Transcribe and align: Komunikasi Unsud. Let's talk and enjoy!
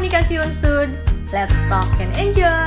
Komunikasi 0.00 0.40
Unsud. 0.40 0.88
Let's 1.28 1.52
talk 1.68 2.00
and 2.00 2.08
enjoy! 2.16 2.59